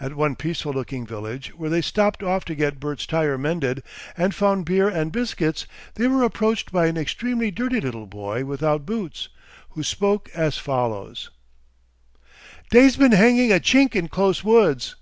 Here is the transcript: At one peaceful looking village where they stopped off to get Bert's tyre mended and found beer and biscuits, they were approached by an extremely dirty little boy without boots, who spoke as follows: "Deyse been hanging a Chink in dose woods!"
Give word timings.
At 0.00 0.14
one 0.14 0.36
peaceful 0.36 0.72
looking 0.72 1.04
village 1.06 1.50
where 1.54 1.68
they 1.68 1.82
stopped 1.82 2.22
off 2.22 2.46
to 2.46 2.54
get 2.54 2.80
Bert's 2.80 3.04
tyre 3.04 3.36
mended 3.36 3.82
and 4.16 4.34
found 4.34 4.64
beer 4.64 4.88
and 4.88 5.12
biscuits, 5.12 5.66
they 5.96 6.06
were 6.08 6.22
approached 6.22 6.72
by 6.72 6.86
an 6.86 6.96
extremely 6.96 7.50
dirty 7.50 7.78
little 7.78 8.06
boy 8.06 8.46
without 8.46 8.86
boots, 8.86 9.28
who 9.72 9.82
spoke 9.82 10.30
as 10.34 10.56
follows: 10.56 11.28
"Deyse 12.70 12.96
been 12.96 13.12
hanging 13.12 13.52
a 13.52 13.56
Chink 13.60 13.94
in 13.94 14.06
dose 14.06 14.42
woods!" 14.42 14.96